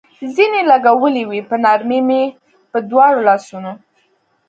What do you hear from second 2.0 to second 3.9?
مې په دواړو لاسونو.